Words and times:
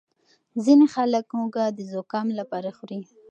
ځینې 0.63 0.85
خلک 0.95 1.25
هوږه 1.37 1.65
د 1.77 1.79
زکام 1.93 2.27
لپاره 2.39 2.69
خوري. 2.77 2.99